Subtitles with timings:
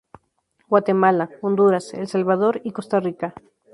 [0.67, 3.35] Guatemala, Honduras, El Salvador y Costa Rica.